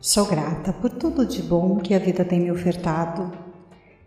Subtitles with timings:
[0.00, 3.32] Sou grata por tudo de bom que a vida tem me ofertado.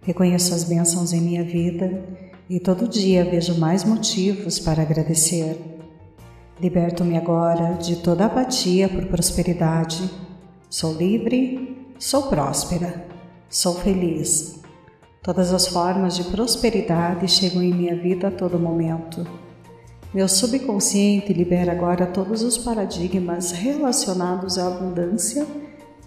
[0.01, 2.03] Reconheço as bênçãos em minha vida
[2.49, 5.59] e todo dia vejo mais motivos para agradecer.
[6.61, 10.09] Liberto-me agora de toda apatia por prosperidade.
[10.69, 13.05] Sou livre, sou próspera,
[13.49, 14.59] sou feliz.
[15.23, 19.27] Todas as formas de prosperidade chegam em minha vida a todo momento.
[20.13, 25.45] Meu subconsciente libera agora todos os paradigmas relacionados à abundância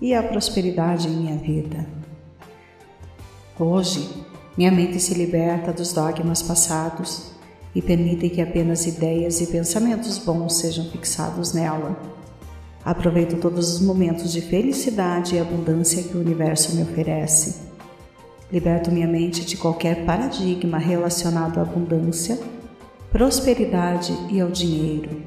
[0.02, 1.87] e à prosperidade em minha vida.
[3.59, 4.11] Hoje,
[4.59, 7.30] minha mente se liberta dos dogmas passados
[7.75, 11.97] e permite que apenas ideias e pensamentos bons sejam fixados nela.
[12.84, 17.70] Aproveito todos os momentos de felicidade e abundância que o universo me oferece.
[18.53, 22.39] Liberto minha mente de qualquer paradigma relacionado à abundância
[23.12, 25.23] prosperidade e ao dinheiro.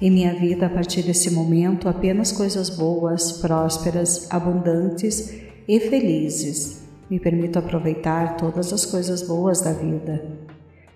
[0.00, 5.34] Em minha vida, a partir desse momento, apenas coisas boas, prósperas, abundantes
[5.66, 6.84] e felizes.
[7.10, 10.38] Me permito aproveitar todas as coisas boas da vida.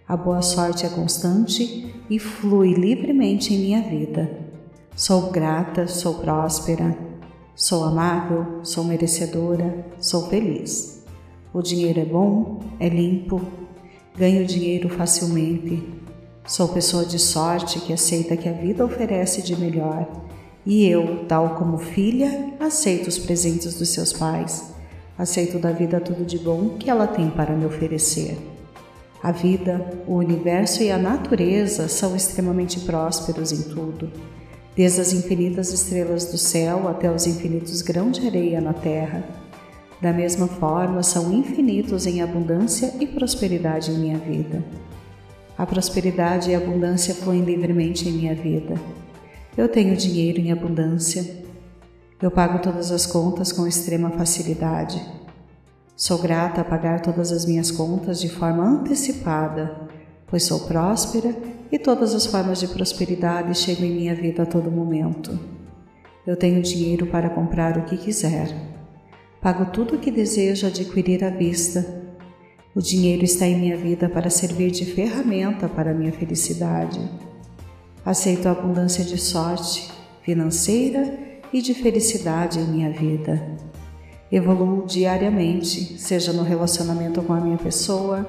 [0.07, 4.31] A boa sorte é constante e flui livremente em minha vida.
[4.95, 6.97] Sou grata, sou próspera,
[7.57, 11.05] sou amável, sou merecedora, sou feliz.
[11.53, 13.41] O dinheiro é bom, é limpo,
[14.17, 16.02] Ganho dinheiro facilmente.
[16.47, 20.09] Sou pessoa de sorte que aceita que a vida oferece de melhor.
[20.67, 24.73] E eu, tal como filha, aceito os presentes dos seus pais.
[25.17, 28.37] Aceito da vida tudo de bom que ela tem para me oferecer.
[29.23, 34.11] A vida, o universo e a natureza são extremamente prósperos em tudo,
[34.75, 39.25] desde as infinitas estrelas do céu até os infinitos grãos de areia na terra.
[40.01, 44.65] Da mesma forma, são infinitos em abundância e prosperidade em minha vida.
[45.63, 48.75] A prosperidade e a abundância fluem livremente em minha vida.
[49.57, 51.25] Eu tenho dinheiro em abundância.
[52.21, 55.01] Eu pago todas as contas com extrema facilidade.
[55.95, 59.89] Sou grata a pagar todas as minhas contas de forma antecipada,
[60.27, 61.33] pois sou próspera
[61.71, 65.39] e todas as formas de prosperidade chegam em minha vida a todo momento.
[66.27, 68.49] Eu tenho dinheiro para comprar o que quiser.
[69.41, 72.02] Pago tudo o que desejo adquirir à vista.
[72.75, 76.99] O dinheiro está em minha vida para servir de ferramenta para minha felicidade.
[78.03, 79.91] Aceito a abundância de sorte
[80.23, 81.19] financeira
[81.53, 83.47] e de felicidade em minha vida.
[84.31, 88.27] Evoluo diariamente, seja no relacionamento com a minha pessoa,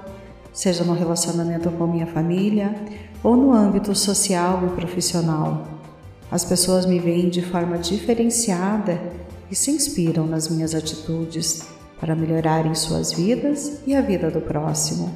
[0.51, 2.75] seja no relacionamento com minha família
[3.23, 5.65] ou no âmbito social e profissional.
[6.29, 9.01] As pessoas me veem de forma diferenciada
[9.49, 11.72] e se inspiram nas minhas atitudes
[12.03, 15.09] para melhorarem suas vidas e a vida do próximo.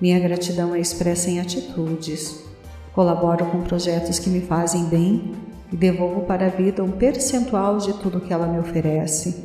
[0.00, 2.44] Minha gratidão é expressa em atitudes.
[2.92, 5.32] Colaboro com projetos que me fazem bem
[5.72, 9.44] e devolvo para a vida um percentual de tudo que ela me oferece,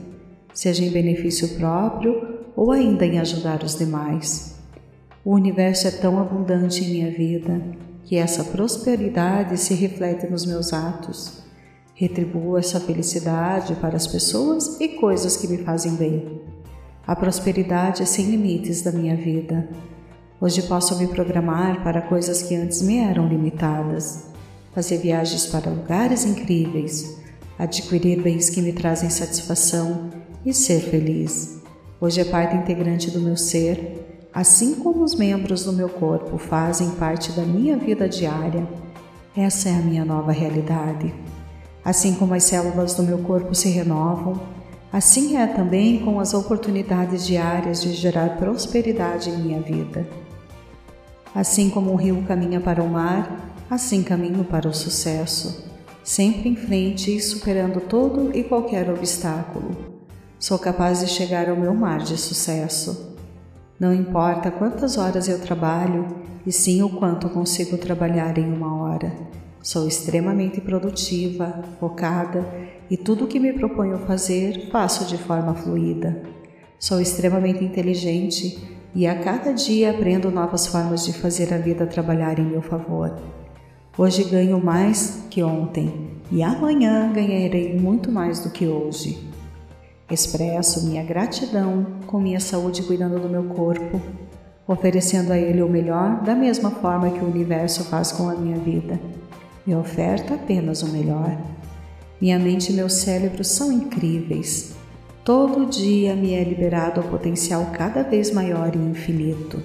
[0.53, 4.59] seja em benefício próprio ou ainda em ajudar os demais.
[5.25, 7.59] O universo é tão abundante em minha vida
[8.03, 11.41] que essa prosperidade se reflete nos meus atos.
[11.95, 16.58] Retribuo essa felicidade para as pessoas e coisas que me fazem bem.
[17.09, 19.67] A prosperidade é sem limites da minha vida.
[20.39, 24.25] Hoje posso me programar para coisas que antes me eram limitadas,
[24.75, 27.17] fazer viagens para lugares incríveis,
[27.57, 30.11] adquirir bens que me trazem satisfação
[30.45, 31.59] e ser feliz.
[31.99, 36.91] Hoje é parte integrante do meu ser, assim como os membros do meu corpo fazem
[36.91, 38.69] parte da minha vida diária.
[39.35, 41.11] Essa é a minha nova realidade.
[41.83, 44.58] Assim como as células do meu corpo se renovam,
[44.91, 50.07] assim é também com as oportunidades diárias de gerar prosperidade em minha vida.
[51.33, 55.69] Assim como um rio caminha para o mar, assim caminho para o sucesso,
[56.03, 59.69] sempre em frente e superando todo e qualquer obstáculo.
[60.39, 63.15] Sou capaz de chegar ao meu mar de sucesso.
[63.79, 66.07] Não importa quantas horas eu trabalho,
[66.45, 69.13] e sim o quanto consigo trabalhar em uma hora.
[69.61, 72.45] Sou extremamente produtiva, focada
[72.89, 76.23] e tudo o que me proponho fazer faço de forma fluida.
[76.79, 78.57] Sou extremamente inteligente
[78.95, 83.19] e a cada dia aprendo novas formas de fazer a vida trabalhar em meu favor.
[83.97, 89.27] Hoje ganho mais que ontem e amanhã ganharei muito mais do que hoje.
[90.09, 94.01] Expresso minha gratidão com minha saúde cuidando do meu corpo,
[94.65, 98.57] oferecendo a ele o melhor da mesma forma que o universo faz com a minha
[98.57, 98.97] vida
[99.69, 101.37] me oferta apenas o melhor.
[102.19, 104.71] Minha mente e meu cérebro são incríveis.
[105.23, 109.61] Todo dia me é liberado o potencial cada vez maior e infinito.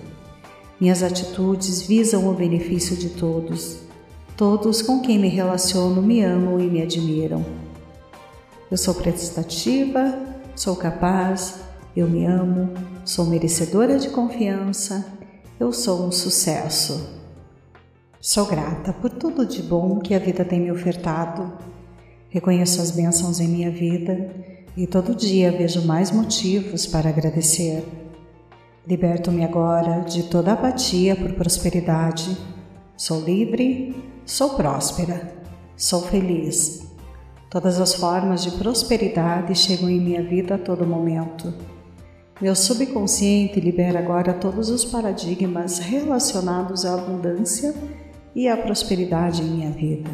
[0.79, 3.79] Minhas atitudes visam o benefício de todos.
[4.37, 7.43] Todos com quem me relaciono me amam e me admiram.
[8.71, 10.19] Eu sou prestativa,
[10.55, 11.61] sou capaz,
[11.97, 12.75] eu me amo,
[13.07, 15.07] sou merecedora de confiança,
[15.59, 17.24] eu sou um sucesso.
[18.27, 21.53] Sou grata por tudo de bom que a vida tem me ofertado.
[22.31, 24.31] Reconheço as bênçãos em minha vida
[24.75, 27.85] e todo dia vejo mais motivos para agradecer.
[28.87, 32.35] Liberto-me agora de toda apatia por prosperidade.
[32.97, 33.95] Sou livre,
[34.25, 35.31] sou próspera,
[35.77, 36.89] sou feliz.
[37.51, 41.53] Todas as formas de prosperidade chegam em minha vida a todo momento.
[42.41, 47.75] Meu subconsciente libera agora todos os paradigmas relacionados à abundância
[48.35, 50.11] e à prosperidade em minha vida.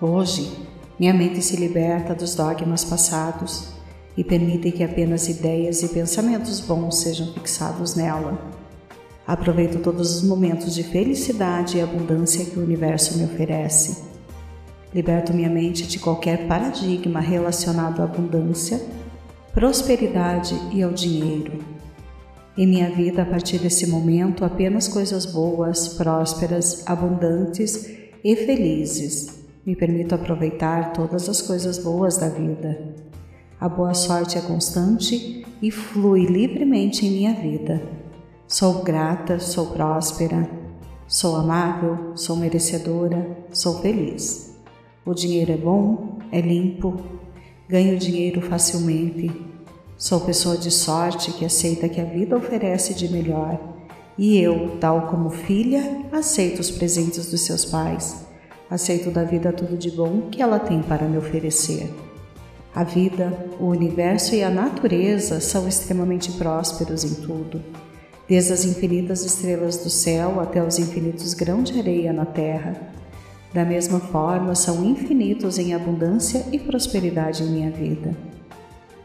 [0.00, 0.50] Hoje,
[0.98, 3.68] minha mente se liberta dos dogmas passados
[4.16, 8.38] e permite que apenas ideias e pensamentos bons sejam fixados nela.
[9.26, 14.02] Aproveito todos os momentos de felicidade e abundância que o universo me oferece.
[14.92, 18.80] Liberto minha mente de qualquer paradigma relacionado à abundância,
[19.54, 21.58] prosperidade e ao dinheiro.
[22.56, 27.90] Em minha vida, a partir desse momento, apenas coisas boas, prósperas, abundantes
[28.22, 32.94] e felizes me permito aproveitar todas as coisas boas da vida.
[33.60, 37.80] A boa sorte é constante e flui livremente em minha vida.
[38.48, 40.50] Sou grata, sou próspera,
[41.06, 44.58] sou amável, sou merecedora, sou feliz.
[45.06, 47.00] O dinheiro é bom, é limpo,
[47.68, 49.51] ganho dinheiro facilmente.
[50.02, 53.56] Sou pessoa de sorte que aceita que a vida oferece de melhor.
[54.18, 58.16] E eu, tal como filha, aceito os presentes dos seus pais
[58.68, 61.88] aceito da vida tudo de bom que ela tem para me oferecer.
[62.74, 67.62] A vida, o universo e a natureza são extremamente prósperos em tudo,
[68.26, 72.74] desde as infinitas estrelas do céu até os infinitos grãos de areia na terra.
[73.54, 78.31] Da mesma forma, são infinitos em abundância e prosperidade em minha vida.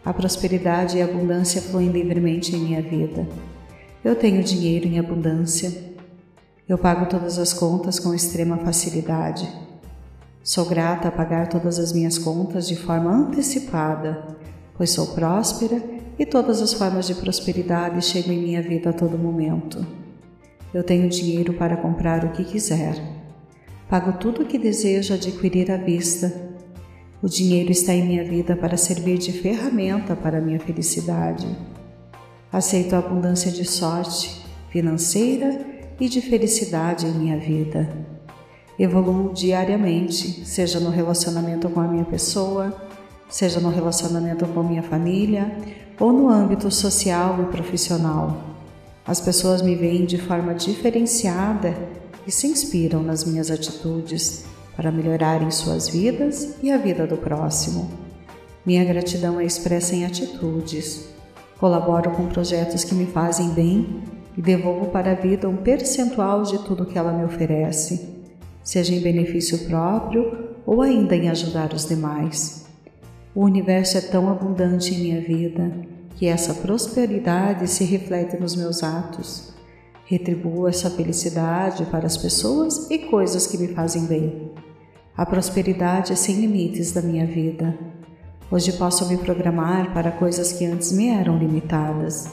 [0.07, 3.27] A prosperidade e a abundância fluem livremente em minha vida.
[4.01, 5.69] Eu tenho dinheiro em abundância,
[6.65, 9.45] eu pago todas as contas com extrema facilidade.
[10.42, 14.38] Sou grata a pagar todas as minhas contas de forma antecipada,
[14.77, 15.83] pois sou próspera
[16.18, 19.86] e todas as formas de prosperidade chegam em minha vida a todo momento.
[20.74, 22.95] Eu tenho dinheiro para comprar o que quiser.
[23.89, 26.47] Pago tudo o que desejo adquirir à vista.
[27.22, 31.48] O dinheiro está em minha vida para servir de ferramenta para minha felicidade.
[32.52, 35.66] Aceito a abundância de sorte financeira
[36.00, 37.90] e de felicidade em minha vida.
[38.78, 42.75] Evoluo diariamente, seja no relacionamento com a minha pessoa,
[43.28, 45.58] seja no relacionamento com minha família
[46.00, 48.38] ou no âmbito social e profissional.
[49.04, 51.75] As pessoas me veem de forma diferenciada
[52.28, 54.46] e se inspiram nas minhas atitudes
[54.77, 57.89] para melhorarem suas vidas e a vida do próximo.
[58.63, 61.09] Minha gratidão é expressa em atitudes.
[61.59, 64.03] Colaboro com projetos que me fazem bem
[64.38, 68.07] e devolvo para a vida um percentual de tudo que ela me oferece,
[68.63, 72.68] seja em benefício próprio ou ainda em ajudar os demais.
[73.33, 75.71] O universo é tão abundante em minha vida
[76.15, 79.53] que essa prosperidade se reflete nos meus atos.
[80.06, 84.47] Retribuo essa felicidade para as pessoas e coisas que me fazem bem.
[85.18, 87.75] A prosperidade é sem limites da minha vida.
[88.51, 92.30] Hoje posso me programar para coisas que antes me eram limitadas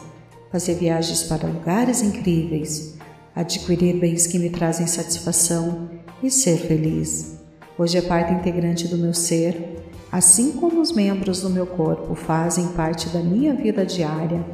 [0.53, 2.97] fazer viagens para lugares incríveis,
[3.35, 5.89] adquirir bens que me trazem satisfação
[6.23, 7.41] e ser feliz.
[7.77, 9.83] Hoje é parte integrante do meu ser,
[10.13, 14.45] assim como os membros do meu corpo fazem parte da minha vida diária.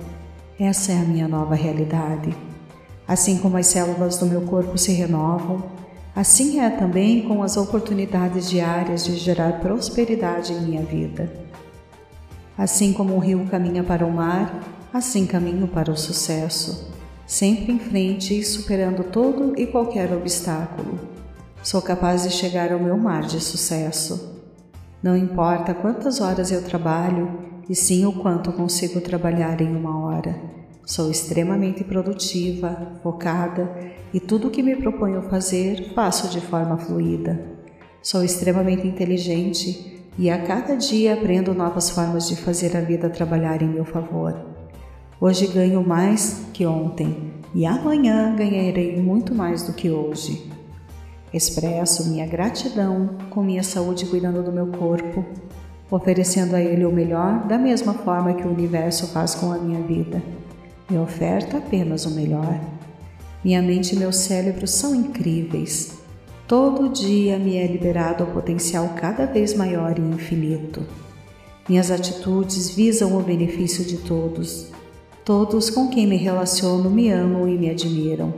[0.59, 2.35] Essa é a minha nova realidade.
[3.07, 5.80] Assim como as células do meu corpo se renovam,
[6.15, 11.33] assim é também com as oportunidades diárias de gerar prosperidade em minha vida.
[12.57, 14.61] Assim como o rio caminha para o mar,
[14.93, 16.93] assim caminho para o sucesso,
[17.27, 20.99] sempre em frente e superando todo e qualquer obstáculo.
[21.63, 24.39] Sou capaz de chegar ao meu mar de sucesso.
[25.03, 30.60] Não importa quantas horas eu trabalho, e sim o quanto consigo trabalhar em uma hora.
[30.91, 33.79] Sou extremamente produtiva, focada
[34.13, 37.47] e tudo o que me proponho fazer faço de forma fluida.
[38.03, 43.63] Sou extremamente inteligente e a cada dia aprendo novas formas de fazer a vida trabalhar
[43.63, 44.35] em meu favor.
[45.21, 50.51] Hoje ganho mais que ontem e amanhã ganharei muito mais do que hoje.
[51.33, 55.25] Expresso minha gratidão com minha saúde cuidando do meu corpo,
[55.89, 59.81] oferecendo a ele o melhor da mesma forma que o universo faz com a minha
[59.83, 60.21] vida.
[60.91, 62.61] Me oferta apenas o melhor.
[63.45, 65.93] Minha mente e meu cérebro são incríveis.
[66.49, 70.85] Todo dia me é liberado o potencial cada vez maior e infinito.
[71.69, 74.67] Minhas atitudes visam o benefício de todos.
[75.25, 78.35] Todos com quem me relaciono me amam e me admiram.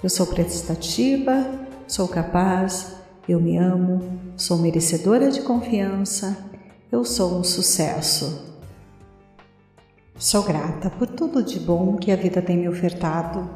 [0.00, 1.44] Eu sou prestativa,
[1.88, 2.94] sou capaz,
[3.28, 6.36] eu me amo, sou merecedora de confiança,
[6.92, 8.53] eu sou um sucesso.
[10.16, 13.50] Sou grata por tudo de bom que a vida tem me ofertado.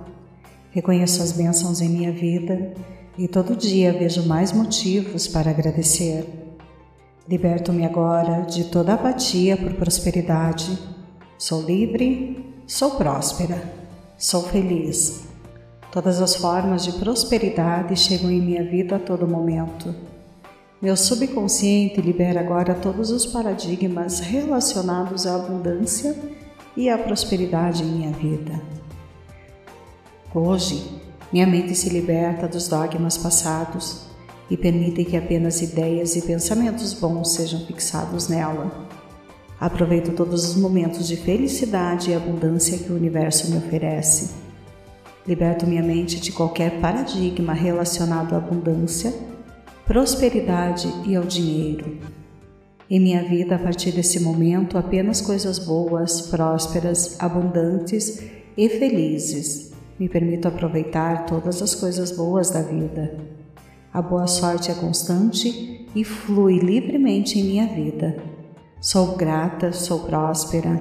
[0.72, 2.74] Reconheço as bênçãos em minha vida
[3.16, 6.26] e todo dia vejo mais motivos para agradecer.
[7.28, 10.76] Liberto-me agora de toda apatia por prosperidade.
[11.38, 13.62] Sou livre, sou próspera,
[14.18, 15.28] sou feliz.
[15.92, 19.94] Todas as formas de prosperidade chegam em minha vida a todo momento.
[20.82, 26.16] Meu subconsciente libera agora todos os paradigmas relacionados à abundância
[26.78, 28.62] e à prosperidade em minha vida.
[30.32, 30.80] Hoje,
[31.32, 34.06] minha mente se liberta dos dogmas passados
[34.48, 38.86] e permite que apenas ideias e pensamentos bons sejam fixados nela.
[39.58, 44.30] Aproveito todos os momentos de felicidade e abundância que o universo me oferece.
[45.26, 49.12] Liberto minha mente de qualquer paradigma relacionado à abundância,
[49.84, 51.98] prosperidade e ao dinheiro.
[52.90, 58.22] Em minha vida, a partir desse momento, apenas coisas boas, prósperas, abundantes
[58.56, 59.68] e felizes
[59.98, 63.18] me permito aproveitar todas as coisas boas da vida.
[63.92, 68.22] A boa sorte é constante e flui livremente em minha vida.
[68.80, 70.80] Sou grata, sou próspera,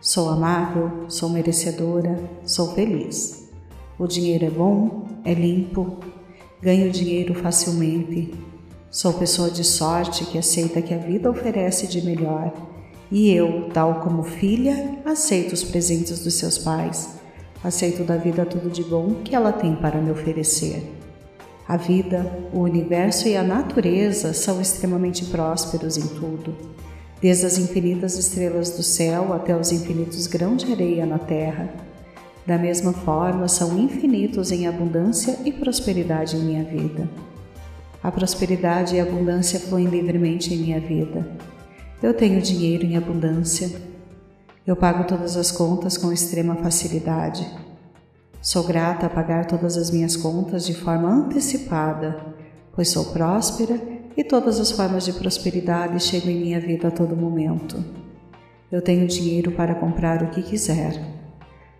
[0.00, 3.48] sou amável, sou merecedora, sou feliz.
[3.98, 5.98] O dinheiro é bom, é limpo,
[6.60, 8.32] ganho dinheiro facilmente.
[8.90, 12.52] Sou pessoa de sorte que aceita que a vida oferece de melhor.
[13.10, 17.18] E eu, tal como filha, aceito os presentes dos seus pais
[17.62, 20.94] Aceito da vida tudo de bom que ela tem para me oferecer.
[21.66, 26.56] A vida, o universo e a natureza são extremamente prósperos em tudo,
[27.20, 31.68] desde as infinitas estrelas do céu até os infinitos grãos de areia na terra.
[32.46, 37.08] Da mesma forma, são infinitos em abundância e prosperidade em minha vida.
[38.02, 41.26] A prosperidade e a abundância fluem livremente em minha vida.
[42.02, 43.70] Eu tenho dinheiro em abundância,
[44.68, 47.50] eu pago todas as contas com extrema facilidade.
[48.42, 52.34] Sou grata a pagar todas as minhas contas de forma antecipada,
[52.74, 53.80] pois sou próspera
[54.14, 57.82] e todas as formas de prosperidade chegam em minha vida a todo momento.
[58.70, 61.02] Eu tenho dinheiro para comprar o que quiser.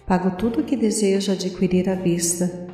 [0.07, 2.68] Pago tudo o que desejo adquirir à vista.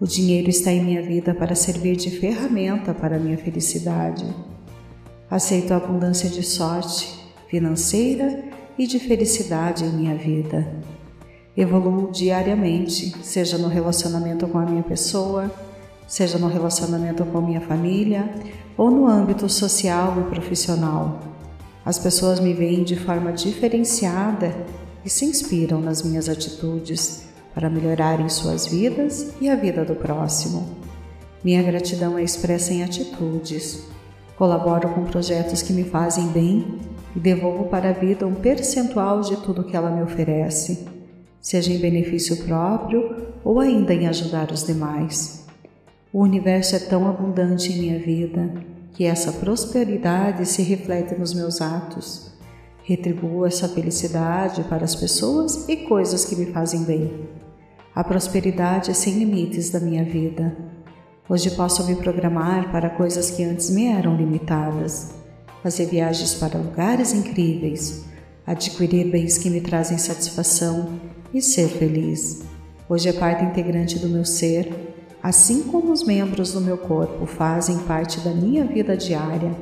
[0.00, 4.24] O dinheiro está em minha vida para servir de ferramenta para minha felicidade.
[5.28, 8.44] Aceito a abundância de sorte financeira
[8.78, 10.72] e de felicidade em minha vida.
[11.56, 15.50] Evoluo diariamente, seja no relacionamento com a minha pessoa,
[16.06, 18.32] seja no relacionamento com a minha família
[18.76, 21.18] ou no âmbito social e profissional.
[21.84, 24.54] As pessoas me veem de forma diferenciada
[25.04, 30.76] e se inspiram nas minhas atitudes para melhorarem suas vidas e a vida do próximo.
[31.42, 33.84] Minha gratidão é expressa em atitudes.
[34.36, 36.78] Colaboro com projetos que me fazem bem
[37.14, 40.86] e devolvo para a vida um percentual de tudo que ela me oferece,
[41.40, 45.46] seja em benefício próprio ou ainda em ajudar os demais.
[46.12, 48.52] O universo é tão abundante em minha vida
[48.94, 52.27] que essa prosperidade se reflete nos meus atos.
[52.88, 57.28] Retribuo essa felicidade para as pessoas e coisas que me fazem bem.
[57.94, 60.56] A prosperidade é sem limites da minha vida.
[61.28, 65.14] Hoje posso me programar para coisas que antes me eram limitadas
[65.62, 68.06] fazer viagens para lugares incríveis,
[68.46, 70.98] adquirir bens que me trazem satisfação
[71.34, 72.42] e ser feliz.
[72.88, 77.80] Hoje é parte integrante do meu ser, assim como os membros do meu corpo fazem
[77.80, 79.54] parte da minha vida diária.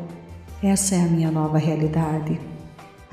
[0.62, 2.38] Essa é a minha nova realidade.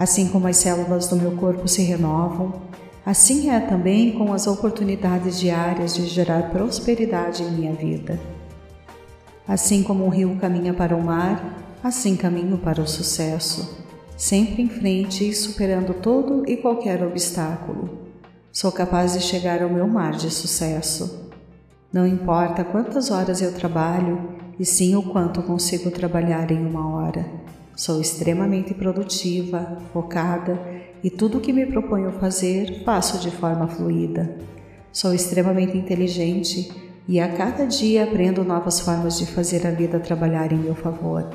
[0.03, 2.61] Assim como as células do meu corpo se renovam,
[3.05, 8.19] assim é também com as oportunidades diárias de gerar prosperidade em minha vida.
[9.47, 14.69] Assim como um rio caminha para o mar, Assim caminho para o sucesso, sempre em
[14.69, 18.07] frente e superando todo e qualquer obstáculo.
[18.53, 21.29] Sou capaz de chegar ao meu mar de sucesso.
[21.91, 27.42] Não importa quantas horas eu trabalho, e sim o quanto consigo trabalhar em uma hora.
[27.75, 30.59] Sou extremamente produtiva, focada
[31.03, 34.37] e tudo o que me proponho fazer faço de forma fluida.
[34.91, 36.71] Sou extremamente inteligente
[37.07, 41.27] e a cada dia aprendo novas formas de fazer a vida trabalhar em meu favor.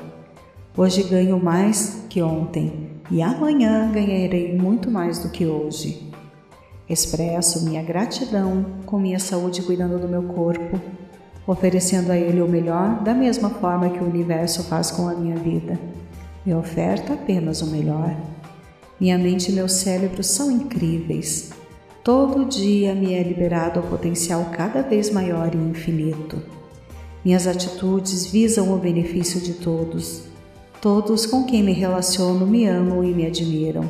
[0.77, 6.09] Hoje ganho mais que ontem e amanhã ganharei muito mais do que hoje.
[6.89, 10.79] Expresso minha gratidão com minha saúde cuidando do meu corpo,
[11.45, 15.35] oferecendo a Ele o melhor da mesma forma que o universo faz com a minha
[15.35, 15.77] vida.
[16.45, 18.15] Me oferta apenas o melhor.
[18.99, 21.51] Minha mente e meu cérebro são incríveis.
[22.03, 26.41] Todo dia me é liberado o potencial cada vez maior e infinito.
[27.23, 30.23] Minhas atitudes visam o benefício de todos.
[30.81, 33.89] Todos com quem me relaciono me amam e me admiram.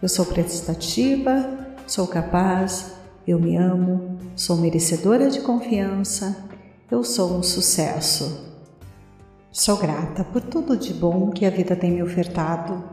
[0.00, 2.92] Eu sou prestativa, sou capaz,
[3.26, 6.36] eu me amo, sou merecedora de confiança,
[6.88, 8.55] eu sou um sucesso.
[9.58, 12.84] Sou grata por tudo de bom que a vida tem me ofertado.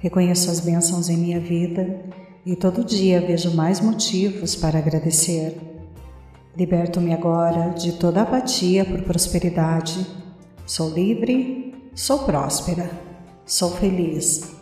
[0.00, 2.00] Reconheço as bênçãos em minha vida
[2.44, 5.56] e todo dia vejo mais motivos para agradecer.
[6.56, 10.04] Liberto-me agora de toda apatia por prosperidade.
[10.66, 12.90] Sou livre, sou próspera,
[13.46, 14.52] sou feliz.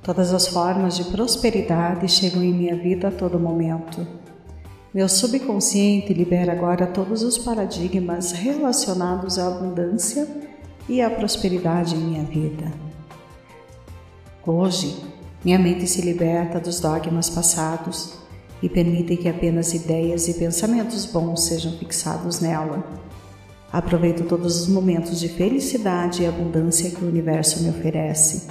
[0.00, 4.06] Todas as formas de prosperidade chegam em minha vida a todo momento.
[4.94, 10.46] Meu subconsciente libera agora todos os paradigmas relacionados à abundância
[10.88, 12.72] e à prosperidade em minha vida.
[14.46, 14.96] Hoje,
[15.44, 18.14] minha mente se liberta dos dogmas passados
[18.62, 22.82] e permite que apenas ideias e pensamentos bons sejam fixados nela.
[23.70, 28.48] Aproveito todos os momentos de felicidade e abundância que o universo me oferece.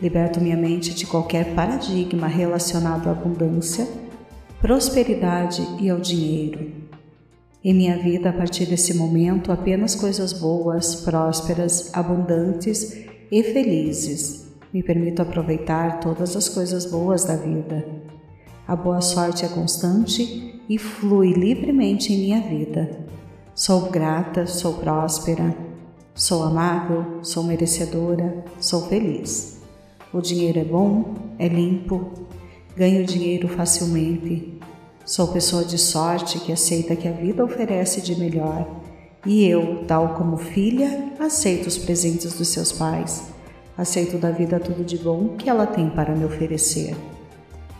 [0.00, 3.86] Liberto minha mente de qualquer paradigma relacionado à abundância
[4.60, 6.89] prosperidade e ao dinheiro.
[7.62, 14.50] Em minha vida, a partir desse momento, apenas coisas boas, prósperas, abundantes e felizes.
[14.72, 17.84] Me permito aproveitar todas as coisas boas da vida.
[18.66, 23.04] A boa sorte é constante e flui livremente em minha vida.
[23.54, 25.54] Sou grata, sou próspera,
[26.14, 29.60] sou amável, sou merecedora, sou feliz.
[30.14, 32.10] O dinheiro é bom, é limpo,
[32.76, 34.59] Ganho dinheiro facilmente.
[35.04, 38.66] Sou pessoa de sorte que aceita que a vida oferece de melhor.
[39.26, 43.22] E eu, tal como filha, aceito os presentes dos seus pais.
[43.76, 46.94] Aceito da vida tudo de bom que ela tem para me oferecer.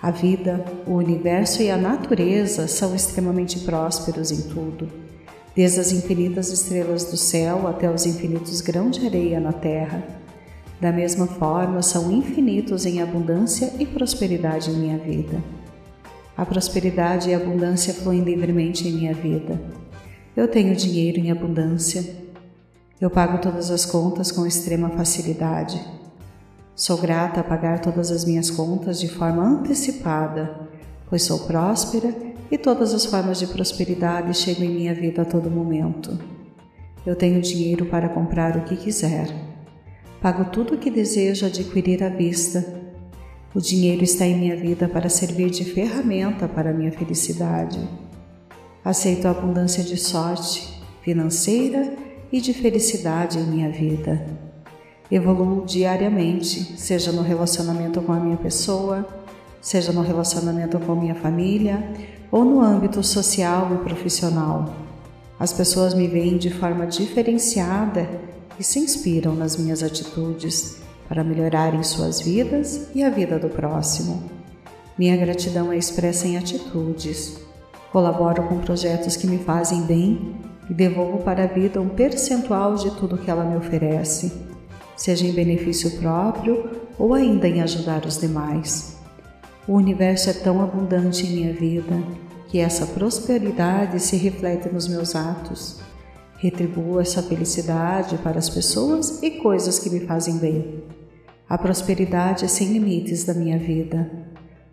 [0.02, 4.88] A vida, o universo e a natureza são extremamente prósperos em tudo,
[5.54, 10.02] desde as infinitas estrelas do céu até os infinitos grãos de areia na terra.
[10.80, 15.38] Da mesma forma, são infinitos em abundância e prosperidade em minha vida.
[16.40, 19.60] A prosperidade e a abundância fluem livremente em minha vida.
[20.34, 22.02] Eu tenho dinheiro em abundância.
[22.98, 25.78] Eu pago todas as contas com extrema facilidade.
[26.74, 30.66] Sou grata a pagar todas as minhas contas de forma antecipada,
[31.10, 32.16] pois sou próspera
[32.50, 36.18] e todas as formas de prosperidade chegam em minha vida a todo momento.
[37.04, 39.28] Eu tenho dinheiro para comprar o que quiser.
[40.22, 42.79] Pago tudo o que desejo adquirir à vista.
[43.52, 47.80] O dinheiro está em minha vida para servir de ferramenta para a minha felicidade.
[48.84, 51.96] Aceito a abundância de sorte financeira
[52.30, 54.24] e de felicidade em minha vida.
[55.10, 59.04] Evoluo diariamente, seja no relacionamento com a minha pessoa,
[59.60, 61.92] seja no relacionamento com minha família
[62.30, 64.72] ou no âmbito social e profissional.
[65.40, 68.08] As pessoas me veem de forma diferenciada
[68.56, 70.79] e se inspiram nas minhas atitudes
[71.10, 74.22] para melhorarem suas vidas e a vida do próximo.
[74.96, 77.36] Minha gratidão é expressa em atitudes.
[77.90, 80.36] Colaboro com projetos que me fazem bem
[80.70, 84.32] e devolvo para a vida um percentual de tudo que ela me oferece,
[84.96, 88.96] seja em benefício próprio ou ainda em ajudar os demais.
[89.66, 92.00] O universo é tão abundante em minha vida
[92.46, 95.80] que essa prosperidade se reflete nos meus atos.
[96.36, 100.99] Retribuo essa felicidade para as pessoas e coisas que me fazem bem.
[101.50, 104.08] A prosperidade é sem limites da minha vida.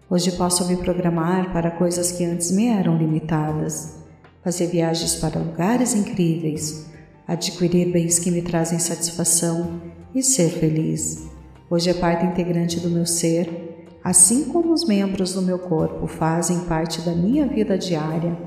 [0.07, 3.95] Hoje posso me programar para coisas que antes me eram limitadas,
[4.43, 6.85] fazer viagens para lugares incríveis,
[7.27, 9.81] adquirir bens que me trazem satisfação
[10.13, 11.27] e ser feliz.
[11.67, 16.59] Hoje é parte integrante do meu ser, assim como os membros do meu corpo fazem
[16.65, 18.37] parte da minha vida diária.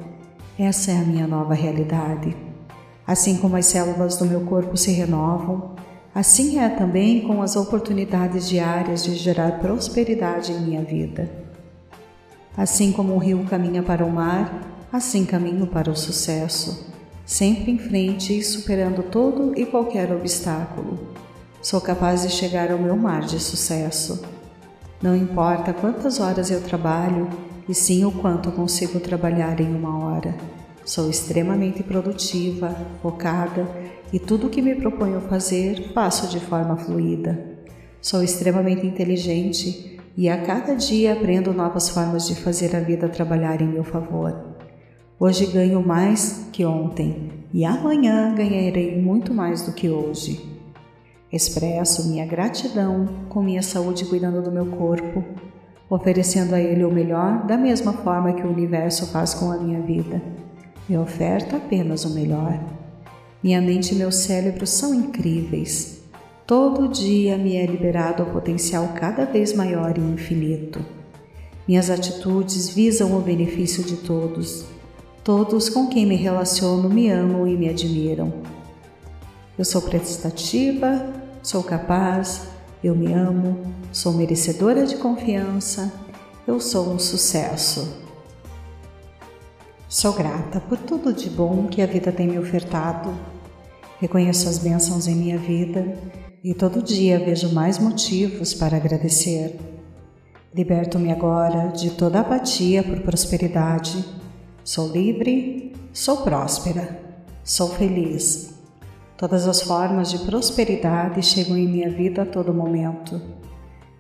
[0.57, 2.37] Essa é a minha nova realidade.
[3.05, 5.75] Assim como as células do meu corpo se renovam,
[6.14, 11.31] assim é também com as oportunidades diárias de gerar prosperidade em minha vida.
[12.57, 16.92] Assim como o rio caminha para o mar, assim caminho para o sucesso,
[17.25, 20.99] sempre em frente e superando todo e qualquer obstáculo.
[21.62, 24.25] Sou capaz de chegar ao meu mar de sucesso.
[25.01, 27.29] Não importa quantas horas eu trabalho,
[27.68, 30.35] e sim o quanto consigo trabalhar em uma hora.
[30.85, 33.68] Sou extremamente produtiva, focada
[34.12, 37.38] e tudo o que me proponho fazer faço de forma fluida.
[38.01, 43.61] Sou extremamente inteligente e a cada dia aprendo novas formas de fazer a vida trabalhar
[43.61, 44.35] em meu favor.
[45.18, 50.49] Hoje ganho mais que ontem e amanhã ganharei muito mais do que hoje.
[51.33, 55.25] Expresso minha gratidão com minha saúde cuidando do meu corpo,
[55.88, 59.81] oferecendo a ele o melhor da mesma forma que o universo faz com a minha
[59.81, 60.20] vida.
[60.88, 62.59] Me oferta apenas o melhor.
[63.42, 66.00] Minha mente e meu cérebro são incríveis.
[66.46, 70.85] Todo dia me é liberado o potencial cada vez maior e infinito.
[71.66, 74.66] Minhas atitudes visam o benefício de todos.
[75.24, 78.33] Todos com quem me relaciono me amam e me admiram.
[79.57, 82.48] Eu sou prestativa, sou capaz,
[82.83, 85.92] eu me amo, sou merecedora de confiança,
[86.46, 88.10] eu sou um sucesso.
[89.90, 93.12] Sou grata por tudo de bom que a vida tem me ofertado.
[93.98, 95.98] Reconheço as bênçãos em minha vida
[96.44, 99.59] e todo dia vejo mais motivos para agradecer.
[100.55, 104.05] Liberto-me agora de toda apatia por prosperidade.
[104.62, 106.96] Sou livre, sou próspera,
[107.42, 108.55] sou feliz.
[109.16, 113.20] Todas as formas de prosperidade chegam em minha vida a todo momento.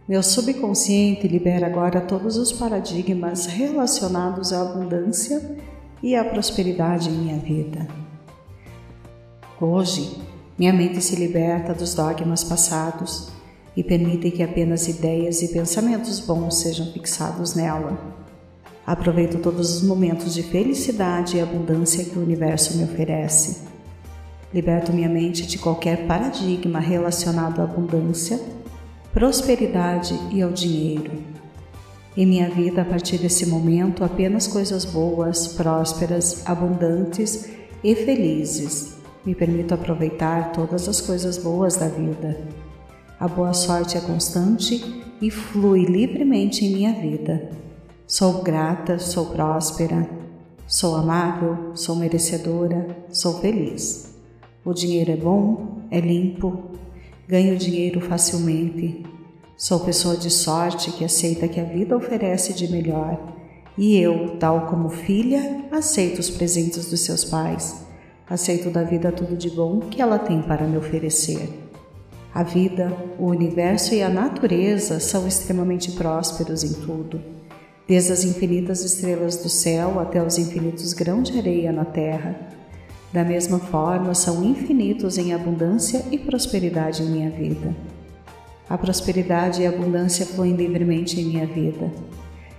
[0.08, 5.58] Meu subconsciente libera agora todos os paradigmas relacionados à abundância
[6.02, 7.86] e à prosperidade em minha vida.
[9.60, 10.16] Hoje,
[10.58, 13.30] minha mente se liberta dos dogmas passados
[13.76, 17.98] e permite que apenas ideias e pensamentos bons sejam fixados nela.
[18.86, 23.68] Aproveito todos os momentos de felicidade e abundância que o universo me oferece.
[24.52, 28.40] Liberto minha mente de qualquer paradigma relacionado à abundância,
[29.12, 31.39] prosperidade e ao dinheiro.
[32.20, 37.48] Em minha vida, a partir desse momento, apenas coisas boas, prósperas, abundantes
[37.82, 42.38] e felizes me permito aproveitar todas as coisas boas da vida.
[43.18, 47.52] A boa sorte é constante e flui livremente em minha vida.
[48.06, 50.06] Sou grata, sou próspera,
[50.66, 54.14] sou amável, sou merecedora, sou feliz.
[54.62, 56.64] O dinheiro é bom, é limpo,
[57.26, 59.19] ganho dinheiro facilmente.
[59.60, 63.36] Sou pessoa de sorte que aceita que a vida oferece de melhor.
[63.76, 67.84] E eu, tal como filha, aceito os presentes dos seus pais
[68.26, 71.46] Aceito da vida tudo de bom que ela tem para me oferecer.
[72.32, 77.20] A vida, o universo e a natureza são extremamente prósperos em tudo,
[77.86, 82.34] desde as infinitas estrelas do céu até os infinitos grãos de areia na terra.
[83.12, 87.99] Da mesma forma, são infinitos em abundância e prosperidade em minha vida.
[88.70, 91.92] A prosperidade e a abundância fluem livremente em minha vida.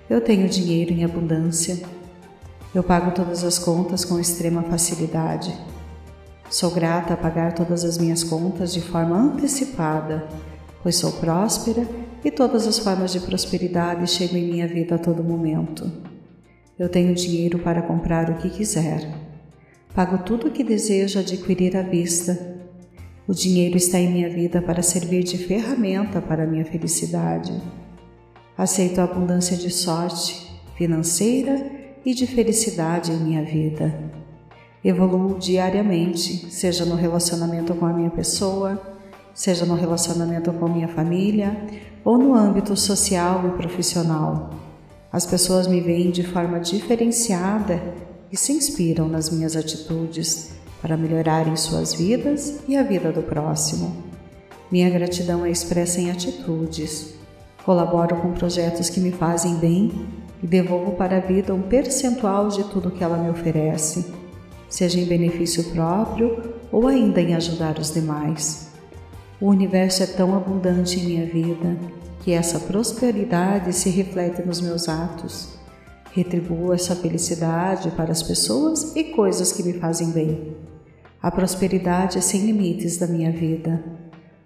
[0.10, 1.80] Eu tenho dinheiro em abundância,
[2.76, 5.58] eu pago todas as contas com extrema facilidade.
[6.50, 10.28] Sou grata a pagar todas as minhas contas de forma antecipada,
[10.84, 11.88] pois sou próspera
[12.26, 15.90] e todas as formas de prosperidade chegam em minha vida a todo momento.
[16.78, 19.10] Eu tenho dinheiro para comprar o que quiser.
[19.96, 22.51] Pago tudo o que desejo adquirir à vista.
[23.28, 27.54] O dinheiro está em minha vida para servir de ferramenta para minha felicidade.
[28.58, 31.70] Aceito a abundância de sorte financeira
[32.04, 33.94] e de felicidade em minha vida.
[34.84, 38.82] Evoluo diariamente, seja no relacionamento com a minha pessoa,
[39.34, 41.56] seja no relacionamento com a minha família
[42.04, 44.50] ou no âmbito social e profissional.
[45.12, 47.80] As pessoas me veem de forma diferenciada
[48.32, 54.12] e se inspiram nas minhas atitudes para melhorarem suas vidas e a vida do próximo.
[54.72, 57.14] Minha gratidão é expressa em atitudes.
[57.64, 59.92] Colaboro com projetos que me fazem bem
[60.42, 64.12] e devolvo para a vida um percentual de tudo que ela me oferece,
[64.68, 68.72] seja em benefício próprio ou ainda em ajudar os demais.
[69.40, 71.78] O universo é tão abundante em minha vida
[72.24, 75.50] que essa prosperidade se reflete nos meus atos.
[76.12, 80.56] Retribuo essa felicidade para as pessoas e coisas que me fazem bem.
[81.22, 83.84] A prosperidade é sem limites da minha vida.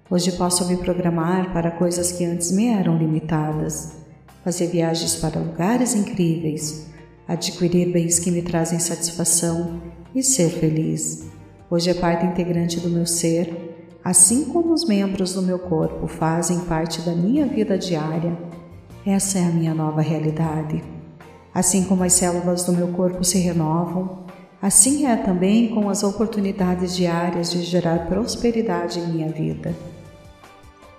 [0.09, 4.03] Hoje posso me programar para coisas que antes me eram limitadas
[4.45, 6.85] fazer viagens para lugares incríveis,
[7.27, 9.81] adquirir bens que me trazem satisfação
[10.13, 11.25] e ser feliz.
[11.71, 16.59] Hoje é parte integrante do meu ser, assim como os membros do meu corpo fazem
[16.59, 18.37] parte da minha vida diária.
[19.03, 20.83] Essa é a minha nova realidade.
[21.51, 24.24] Assim como as células do meu corpo se renovam,
[24.65, 29.75] assim é também com as oportunidades diárias de gerar prosperidade em minha vida.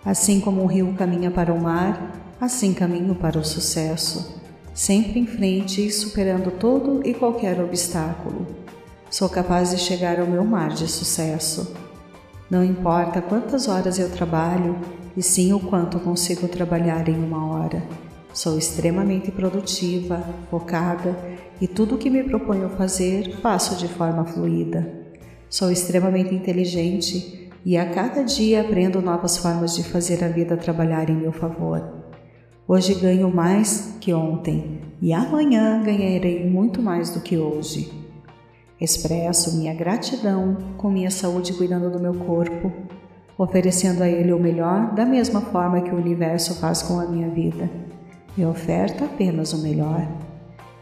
[0.04, 4.42] Assim como um rio caminha para o mar, Assim caminho para o sucesso,
[4.74, 8.46] sempre em frente e superando todo e qualquer obstáculo.
[9.10, 11.74] Sou capaz de chegar ao meu mar de sucesso.
[12.50, 14.78] Não importa quantas horas eu trabalho,
[15.16, 17.82] e sim o quanto consigo trabalhar em uma hora.
[18.36, 21.16] Sou extremamente produtiva, focada
[21.58, 24.86] e tudo o que me proponho fazer faço de forma fluida.
[25.48, 31.08] Sou extremamente inteligente e a cada dia aprendo novas formas de fazer a vida trabalhar
[31.08, 31.82] em meu favor.
[32.68, 37.90] Hoje ganho mais que ontem e amanhã ganharei muito mais do que hoje.
[38.78, 42.70] Expresso minha gratidão com minha saúde cuidando do meu corpo,
[43.38, 47.30] oferecendo a ele o melhor da mesma forma que o universo faz com a minha
[47.30, 47.95] vida
[48.36, 50.06] me oferta apenas o melhor.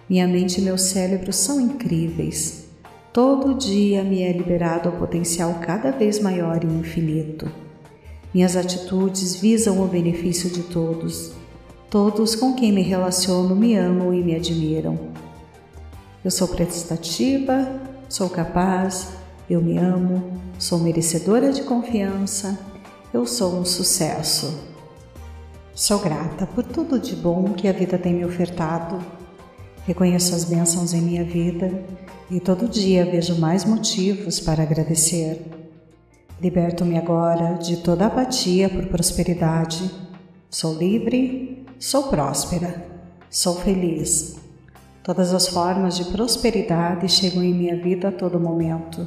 [0.09, 2.65] Minha mente e meu cérebro são incríveis.
[3.13, 7.49] Todo dia me é liberado o potencial cada vez maior e infinito.
[8.35, 11.33] Minhas atitudes visam o benefício de todos.
[11.89, 14.99] Todos com quem me relaciono me amam e me admiram.
[16.25, 19.11] Eu sou prestativa, sou capaz,
[19.49, 22.59] eu me amo, sou merecedora de confiança,
[23.13, 24.74] eu sou um sucesso.
[25.75, 29.05] Sou grata por tudo de bom que a vida tem me ofertado.
[29.85, 31.83] Reconheço as bênçãos em minha vida
[32.31, 35.45] e todo dia vejo mais motivos para agradecer.
[36.41, 39.91] Liberto-me agora de toda apatia por prosperidade.
[40.49, 42.87] Sou livre, sou próspera,
[43.29, 44.37] sou feliz.
[45.03, 49.05] Todas as formas de prosperidade chegam em minha vida a todo momento.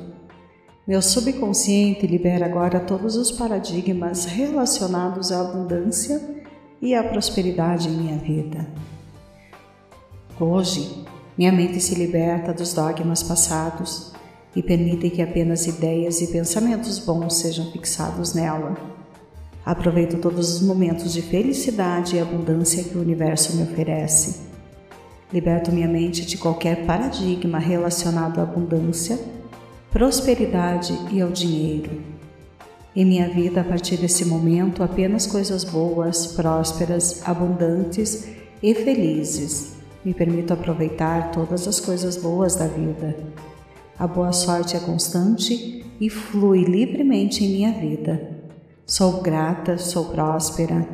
[0.86, 6.37] Meu subconsciente libera agora todos os paradigmas relacionados à abundância
[6.82, 8.68] e a prosperidade em minha vida.
[10.40, 11.06] Hoje,
[11.38, 14.14] minha mente se liberta dos dogmas passados
[14.56, 18.76] e permite que apenas ideias e pensamentos bons sejam fixados nela.
[19.66, 24.48] Aproveito todos os momentos de felicidade e abundância que o universo me oferece.
[25.34, 29.20] Liberto minha mente de qualquer paradigma relacionado à abundância,
[29.92, 32.17] prosperidade e ao dinheiro
[32.98, 38.28] em minha vida, a partir desse momento, apenas coisas boas, prósperas, abundantes
[38.62, 39.76] e felizes.
[40.04, 43.16] Me permito aproveitar todas as coisas boas da vida.
[44.00, 48.32] A boa sorte é constante e flui livremente em minha vida.
[48.84, 50.90] Sou grata, sou próspera,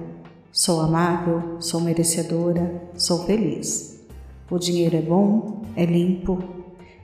[0.51, 4.05] sou amável, sou merecedora, sou feliz.
[4.51, 6.43] O dinheiro é bom, é limpo,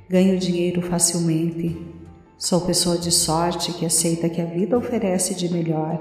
[0.10, 1.99] ganho dinheiro facilmente,
[2.40, 6.00] Sou pessoa de sorte que aceita que a vida oferece de melhor,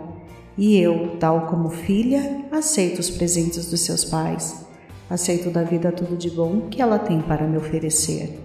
[0.56, 4.64] e eu, tal como filha, aceito os presentes dos seus pais.
[5.10, 8.38] Aceito da vida tudo de bom que ela tem para me oferecer.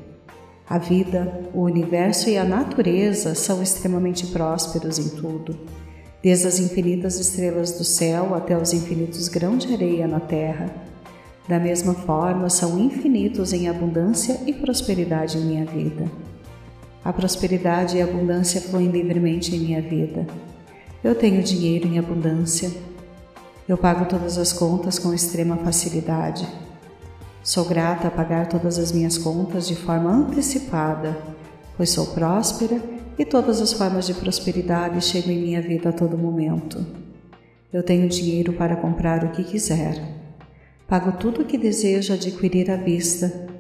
[0.68, 5.56] A vida, o universo e a natureza são extremamente prósperos em tudo,
[6.24, 10.66] desde as infinitas estrelas do céu até os infinitos grãos de areia na terra.
[11.48, 16.33] Da mesma forma, são infinitos em abundância e prosperidade em minha vida.
[17.06, 20.26] A prosperidade e a abundância fluem livremente em minha vida.
[21.04, 22.72] Eu tenho dinheiro em abundância.
[23.68, 26.48] Eu pago todas as contas com extrema facilidade.
[27.44, 31.18] Sou grata a pagar todas as minhas contas de forma antecipada,
[31.76, 32.82] pois sou próspera
[33.20, 36.86] e todas as formas de prosperidade chegam em minha vida a todo momento.
[37.72, 40.02] Eu tenho dinheiro para comprar o que quiser.
[40.88, 43.52] Pago tudo o que desejo adquirir à vista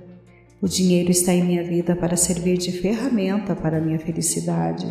[0.63, 4.87] o dinheiro está em minha vida para servir de ferramenta para minha felicidade.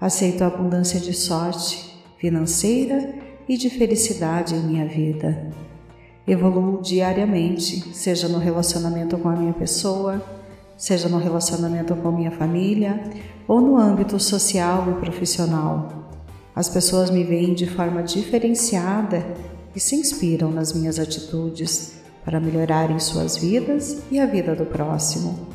[0.00, 3.14] Aceito a abundância de sorte financeira
[3.46, 5.50] e de felicidade em minha vida.
[6.26, 10.24] Evoluo diariamente, seja no relacionamento com a minha pessoa,
[10.74, 12.98] seja no relacionamento com minha família
[13.46, 16.08] ou no âmbito social e profissional.
[16.56, 19.22] As pessoas me veem de forma diferenciada
[19.76, 25.48] e se inspiram nas minhas atitudes para melhorarem suas vidas e a vida do próximo.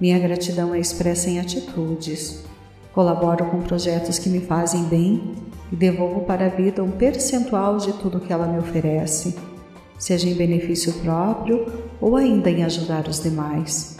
[0.00, 2.44] Minha gratidão é expressa em atitudes.
[2.92, 5.34] Colaboro com projetos que me fazem bem
[5.70, 9.36] e devolvo para a vida um percentual de tudo que ela me oferece,
[9.98, 11.66] seja em benefício próprio
[12.00, 13.96] ou ainda em ajudar os demais.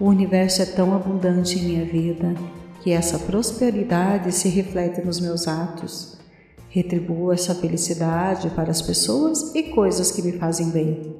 [0.00, 2.34] O universo é tão abundante em minha vida
[2.82, 6.17] que essa prosperidade se reflete nos meus atos.
[6.70, 11.16] Retribuo essa felicidade para as pessoas e coisas que me fazem bem.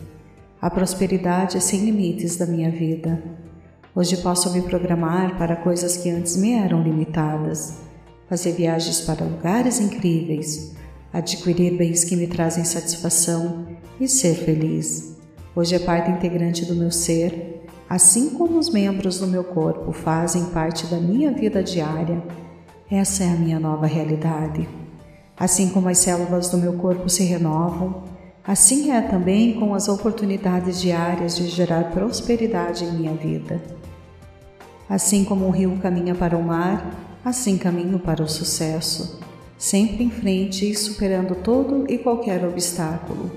[0.61, 3.23] A prosperidade é sem limites da minha vida.
[3.95, 7.79] Hoje posso me programar para coisas que antes me eram limitadas,
[8.29, 10.75] fazer viagens para lugares incríveis,
[11.13, 13.67] adquirir bens que me trazem satisfação
[13.99, 15.17] e ser feliz.
[15.57, 20.45] Hoje é parte integrante do meu ser, assim como os membros do meu corpo fazem
[20.51, 22.23] parte da minha vida diária.
[22.91, 24.69] Essa é a minha nova realidade.
[25.39, 28.03] Assim como as células do meu corpo se renovam,
[28.49, 33.61] Assim é também com as oportunidades diárias de gerar prosperidade em minha vida.
[34.89, 39.21] Assim como um rio caminha para o mar, assim caminho para o sucesso,
[39.59, 43.31] sempre em frente e superando todo e qualquer obstáculo.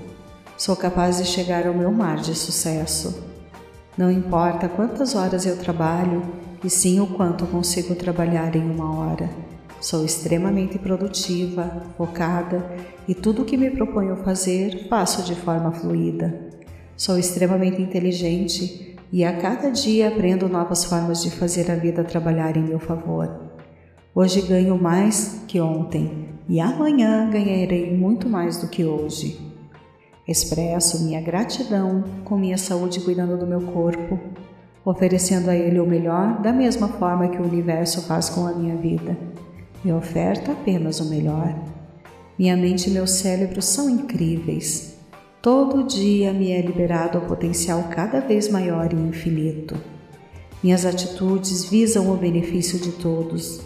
[0.58, 3.22] Sou capaz de chegar ao meu mar de sucesso.
[3.98, 6.24] Não importa quantas horas eu trabalho,
[6.64, 9.30] e sim o quanto consigo trabalhar em uma hora.
[9.82, 12.64] Sou extremamente produtiva, focada
[13.08, 16.52] e tudo o que me proponho fazer faço de forma fluida.
[16.96, 22.56] Sou extremamente inteligente e a cada dia aprendo novas formas de fazer a vida trabalhar
[22.56, 23.28] em meu favor.
[24.14, 29.40] Hoje ganho mais que ontem e amanhã ganharei muito mais do que hoje.
[30.28, 34.20] Expresso minha gratidão com minha saúde cuidando do meu corpo,
[34.86, 38.76] oferecendo a ele o melhor da mesma forma que o universo faz com a minha
[38.76, 39.31] vida.
[39.84, 41.56] Me oferta apenas o melhor.
[42.38, 44.96] Minha mente e meu cérebro são incríveis.
[45.42, 49.76] Todo dia me é liberado o potencial cada vez maior e infinito.
[50.62, 53.62] Minhas atitudes visam o benefício de todos.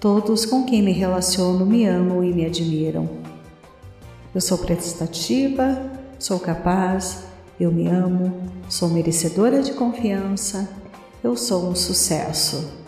[0.00, 3.08] Todos com quem me relaciono me amam e me admiram.
[4.34, 5.80] Eu sou prestativa,
[6.18, 7.24] sou capaz,
[7.60, 10.68] eu me amo, sou merecedora de confiança,
[11.22, 12.81] eu sou um sucesso.